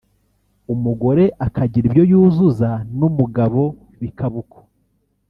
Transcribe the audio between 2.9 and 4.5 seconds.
n’umugabo bikaba